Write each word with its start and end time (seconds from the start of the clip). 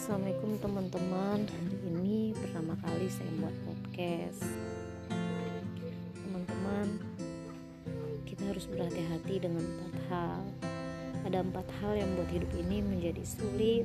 Assalamualaikum 0.00 0.56
teman-teman. 0.64 1.44
Hari 1.44 1.76
ini 1.92 2.32
pertama 2.32 2.72
kali 2.80 3.04
saya 3.12 3.28
buat 3.36 3.52
podcast. 3.68 4.48
Teman-teman 6.16 7.04
Kita 8.24 8.48
harus 8.48 8.64
berhati-hati 8.64 9.44
dengan 9.44 9.60
empat 9.60 9.94
hal. 10.08 10.40
Ada 11.28 11.44
empat 11.44 11.68
hal 11.84 12.00
yang 12.00 12.08
membuat 12.16 12.32
hidup 12.32 12.48
ini 12.64 12.80
menjadi 12.80 13.20
sulit 13.28 13.84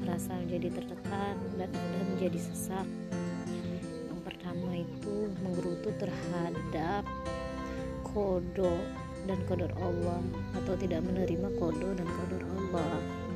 Merasa 0.00 0.32
menjadi 0.40 0.80
tertekan 0.80 1.36
Dan 1.60 1.68
mudah 1.68 2.04
menjadi 2.16 2.40
sesak. 2.40 2.88
Yang 4.08 4.20
pertama 4.24 4.80
itu 4.80 5.28
Menggerutu 5.44 5.92
terhadap 6.00 7.04
Kodo 8.00 8.80
dan 9.28 9.36
kodor 9.44 9.76
Allah 9.76 10.24
Atau 10.56 10.72
tidak 10.80 11.04
menerima 11.04 11.52
kodo 11.60 11.92
dan 11.92 12.08
kodor 12.08 12.48
Allah 12.48 13.28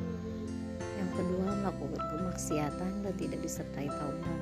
kedua 1.15 1.55
melakukan 1.63 2.03
kemaksiatan 2.11 2.91
dan 3.01 3.13
tidak 3.15 3.39
disertai 3.39 3.87
taubat 3.87 4.41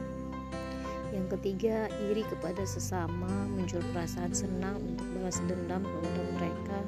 yang 1.13 1.29
ketiga 1.29 1.85
iri 2.09 2.25
kepada 2.25 2.65
sesama 2.65 3.29
muncul 3.53 3.77
perasaan 3.93 4.33
senang 4.33 4.81
untuk 4.81 5.05
balas 5.13 5.37
dendam 5.45 5.85
kepada 5.85 6.21
mereka 6.41 6.81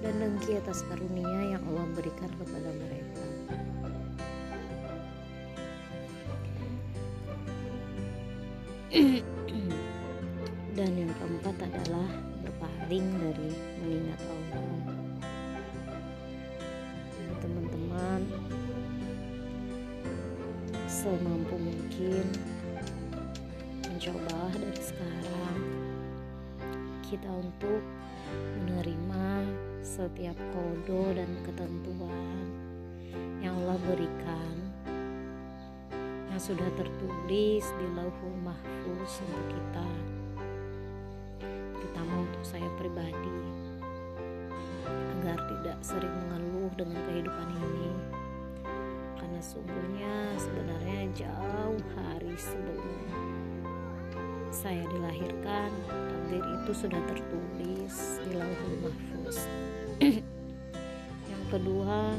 dan 0.00 0.16
dengki 0.16 0.56
atas 0.56 0.80
karunia 0.88 1.52
yang 1.52 1.60
Allah 1.68 1.84
berikan 1.92 2.32
kepada 2.40 2.72
mereka. 2.72 3.24
Dan 10.76 10.92
yang 10.92 11.12
keempat 11.16 11.56
adalah 11.68 12.08
berpaling 12.44 13.08
dari 13.20 13.52
mengingat 13.80 14.20
Allah 14.24 14.96
teman-teman 17.44 18.20
semampu 21.06 21.54
mungkin 21.54 22.26
mencoba 23.86 24.50
dari 24.58 24.82
sekarang. 24.82 25.60
Kita 27.06 27.30
untuk 27.30 27.78
menerima 28.58 29.46
setiap 29.86 30.34
kodo 30.50 31.14
dan 31.14 31.30
ketentuan 31.46 32.50
yang 33.38 33.54
Allah 33.62 33.78
berikan 33.86 34.56
yang 36.34 36.40
sudah 36.42 36.66
tertulis 36.74 37.62
di 37.62 37.86
lauhul 37.94 38.34
mahfuz 38.42 39.22
untuk 39.22 39.46
kita. 39.54 39.88
Terutama 41.78 42.26
untuk 42.26 42.42
saya 42.42 42.66
pribadi 42.74 43.38
agar 45.22 45.38
tidak 45.38 45.78
sering 45.86 46.10
mengeluh 46.26 46.74
dengan 46.74 46.98
kehidupan 47.06 47.48
ini. 47.62 47.94
Karena 49.16 49.40
sungguhnya 49.42 50.14
sebenarnya 50.38 50.85
jauh 51.14 51.78
hari 51.94 52.34
sebelum 52.34 52.98
saya 54.50 54.82
dilahirkan 54.88 55.70
takdir 55.86 56.42
itu 56.42 56.72
sudah 56.74 56.98
tertulis 57.06 58.18
di 58.26 58.32
lauhul 58.34 58.74
mahfuz. 58.82 59.38
Yang 61.30 61.44
kedua 61.54 62.18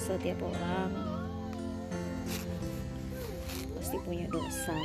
setiap 0.00 0.40
orang 0.40 0.90
pasti 3.76 3.96
punya 4.00 4.24
dosa. 4.32 4.78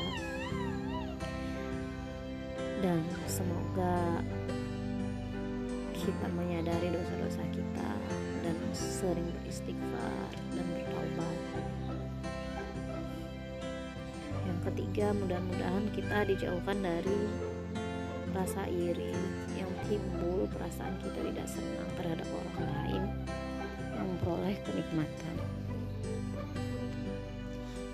Dan 2.84 3.02
semoga 3.26 4.22
kita 6.08 6.28
menyadari 6.32 6.88
dosa-dosa 6.88 7.44
kita 7.52 7.92
dan 8.40 8.56
sering 8.72 9.28
beristighfar 9.44 10.32
dan 10.56 10.66
bertaubat. 10.72 11.38
Yang 14.48 14.60
ketiga, 14.72 15.12
mudah-mudahan 15.20 15.84
kita 15.92 16.18
dijauhkan 16.32 16.80
dari 16.80 17.20
rasa 18.32 18.64
iri 18.72 19.12
yang 19.60 19.68
timbul 19.92 20.48
perasaan 20.56 20.96
kita 21.04 21.20
tidak 21.28 21.48
senang 21.52 21.92
terhadap 22.00 22.28
orang 22.32 22.58
lain 22.72 23.04
yang 23.92 24.08
memperoleh 24.08 24.56
kenikmatan. 24.64 25.36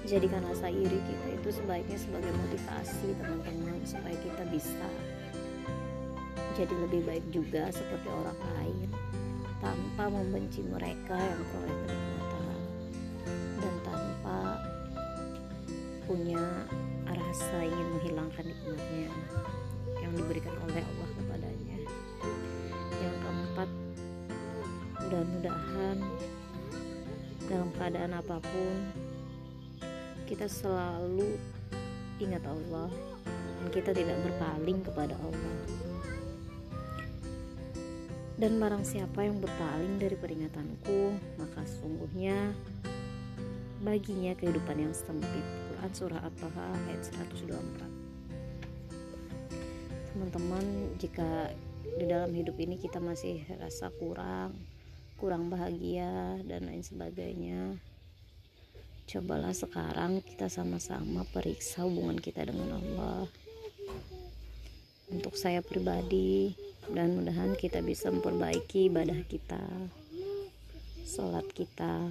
Jadikan 0.05 0.45
rasa 0.45 0.69
iri 0.69 1.01
kita 1.01 1.27
itu 1.33 1.49
sebaiknya 1.49 1.97
sebagai 1.97 2.29
motivasi 2.29 3.17
teman-teman 3.17 3.81
supaya 3.81 4.13
kita 4.21 4.43
bisa 4.53 4.85
jadi 6.53 6.73
lebih 6.85 7.01
baik 7.09 7.25
juga 7.33 7.73
seperti 7.73 8.07
orang 8.13 8.37
lain 8.61 8.89
tanpa 9.57 10.05
membenci 10.05 10.61
mereka 10.61 11.17
yang 11.17 11.37
memperoleh 11.41 11.77
kenikmatan 11.81 12.59
dan 13.57 13.75
tanpa 13.81 14.37
punya 16.05 16.43
rasa 17.09 17.57
ingin 17.65 17.87
menghilangkan 17.97 18.45
nikmatnya 18.45 19.09
yang 19.97 20.13
diberikan 20.13 20.53
oleh 20.69 20.83
Allah 20.85 21.09
kepadanya. 21.17 21.77
Yang 23.01 23.15
keempat 23.23 23.69
mudah-mudahan 25.01 25.97
dalam 27.49 27.69
keadaan 27.81 28.13
apa 28.13 28.37
pun 28.37 28.75
kita 30.29 30.45
selalu 30.45 31.33
ingat 32.21 32.45
Allah 32.45 32.93
dan 33.33 33.67
kita 33.73 33.89
tidak 33.89 34.21
berpaling 34.21 34.85
kepada 34.85 35.17
Allah 35.17 35.92
dan 38.43 38.59
barang 38.59 38.83
siapa 38.83 39.23
yang 39.23 39.39
berpaling 39.39 40.03
dari 40.03 40.19
peringatanku, 40.19 41.15
maka 41.39 41.63
sungguhnya 41.63 42.51
baginya 43.79 44.35
kehidupan 44.35 44.83
yang 44.83 44.91
sempit. 44.91 45.47
Quran 45.71 45.91
Surah 45.95 46.19
At-Taha 46.27 46.75
ayat 46.91 47.07
124 47.31 47.87
Teman-teman, 50.11 50.91
jika 50.99 51.55
di 51.95 52.03
dalam 52.03 52.35
hidup 52.35 52.59
ini 52.59 52.75
kita 52.75 52.99
masih 52.99 53.47
rasa 53.63 53.87
kurang, 53.95 54.51
kurang 55.15 55.47
bahagia 55.47 56.35
dan 56.43 56.67
lain 56.67 56.83
sebagainya, 56.83 57.79
cobalah 59.07 59.55
sekarang 59.55 60.19
kita 60.19 60.51
sama-sama 60.51 61.23
periksa 61.31 61.87
hubungan 61.87 62.19
kita 62.19 62.43
dengan 62.43 62.75
Allah. 62.75 63.23
Untuk 65.07 65.39
saya 65.39 65.63
pribadi, 65.63 66.59
dan 66.91 67.15
mudahan 67.15 67.55
kita 67.55 67.79
bisa 67.79 68.11
memperbaiki 68.11 68.91
ibadah 68.91 69.21
kita 69.29 69.61
sholat 71.07 71.45
kita 71.53 72.09